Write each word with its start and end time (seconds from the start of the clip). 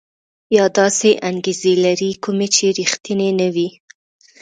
یا 0.57 0.65
داسې 0.77 1.09
انګېزې 1.29 1.73
لري 1.85 2.11
کومې 2.23 2.47
چې 2.55 2.65
ريښتيني 2.77 3.29
نه 3.39 3.47
وي. 3.55 3.69